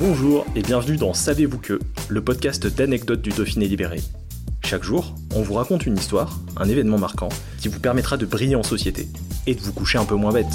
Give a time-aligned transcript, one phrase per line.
[0.00, 4.00] Bonjour et bienvenue dans Savez-vous que, le podcast d'anecdotes du Dauphiné libéré.
[4.64, 8.54] Chaque jour, on vous raconte une histoire, un événement marquant, qui vous permettra de briller
[8.54, 9.08] en société
[9.48, 10.46] et de vous coucher un peu moins bête.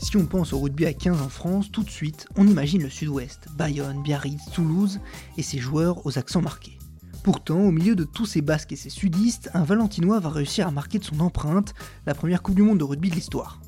[0.00, 2.90] Si on pense au rugby à 15 en France, tout de suite, on imagine le
[2.90, 4.98] sud-ouest, Bayonne, Biarritz, Toulouse
[5.38, 6.80] et ses joueurs aux accents marqués.
[7.22, 10.72] Pourtant, au milieu de tous ces basques et ces sudistes, un Valentinois va réussir à
[10.72, 11.74] marquer de son empreinte
[12.06, 13.60] la première Coupe du Monde de rugby de l'histoire.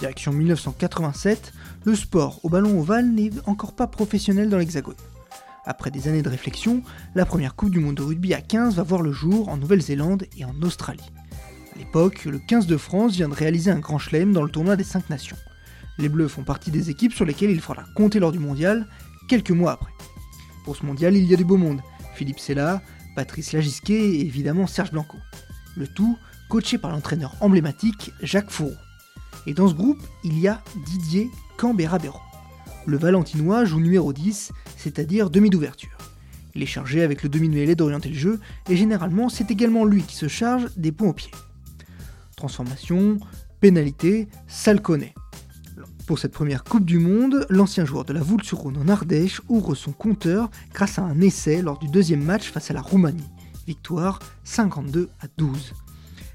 [0.00, 1.52] Direction 1987,
[1.84, 4.96] le sport au ballon ovale n'est encore pas professionnel dans l'Hexagone.
[5.66, 6.82] Après des années de réflexion,
[7.14, 10.24] la première Coupe du Monde de rugby à 15 va voir le jour en Nouvelle-Zélande
[10.38, 11.12] et en Australie.
[11.74, 14.76] À l'époque, le 15 de France vient de réaliser un grand chelem dans le tournoi
[14.76, 15.36] des 5 nations.
[15.98, 18.88] Les Bleus font partie des équipes sur lesquelles il faudra compter lors du mondial,
[19.28, 19.92] quelques mois après.
[20.64, 21.82] Pour ce mondial, il y a du beau monde.
[22.14, 22.80] Philippe Sella,
[23.16, 25.18] Patrice Lagisquet et évidemment Serge Blanco.
[25.76, 26.16] Le tout
[26.48, 28.72] coaché par l'entraîneur emblématique Jacques Fourreau.
[29.46, 32.20] Et dans ce groupe, il y a Didier Cambera-Béraud.
[32.86, 35.96] Le Valentinois joue numéro 10, c'est-à-dire demi d'ouverture.
[36.54, 40.16] Il est chargé avec le demi-mêlée d'orienter le jeu, et généralement c'est également lui qui
[40.16, 41.30] se charge des points au pied.
[42.36, 43.18] Transformation,
[43.60, 44.80] pénalité, ça le.
[46.06, 49.92] Pour cette première Coupe du Monde, l'ancien joueur de la Voule-sur-Rhône en Ardèche ouvre son
[49.92, 53.28] compteur grâce à un essai lors du deuxième match face à la Roumanie.
[53.66, 55.72] Victoire 52 à 12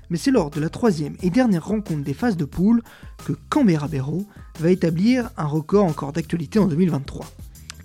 [0.09, 2.81] mais c'est lors de la troisième et dernière rencontre des phases de poule
[3.25, 4.25] que Canberra Béraud
[4.59, 7.25] va établir un record encore d'actualité en 2023.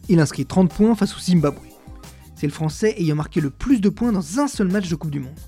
[0.09, 1.61] Il inscrit 30 points face au Zimbabwe.
[2.35, 5.11] C'est le Français ayant marqué le plus de points dans un seul match de Coupe
[5.11, 5.39] du Monde.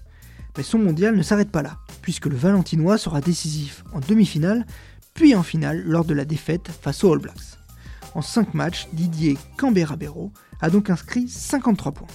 [0.56, 4.66] Mais son mondial ne s'arrête pas là, puisque le Valentinois sera décisif en demi-finale,
[5.14, 7.58] puis en finale lors de la défaite face aux All Blacks.
[8.14, 12.08] En 5 matchs, Didier Canberra Béraud a donc inscrit 53 points.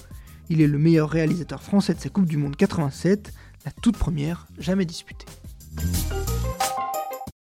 [0.49, 3.33] Il est le meilleur réalisateur français de sa Coupe du Monde 87,
[3.65, 5.25] la toute première jamais disputée.